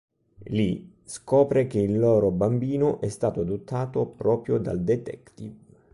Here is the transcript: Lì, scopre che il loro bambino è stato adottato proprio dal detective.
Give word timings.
Lì, 0.45 0.91
scopre 1.03 1.67
che 1.67 1.77
il 1.77 1.99
loro 1.99 2.31
bambino 2.31 2.99
è 3.01 3.07
stato 3.09 3.41
adottato 3.41 4.07
proprio 4.07 4.57
dal 4.57 4.81
detective. 4.83 5.55